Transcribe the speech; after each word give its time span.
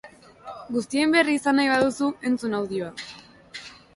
Guztien 0.77 1.13
berri 1.15 1.35
izan 1.39 1.59
nahi 1.61 1.69
baduzu, 1.73 2.09
entzun 2.31 2.57
audioa. 2.61 2.91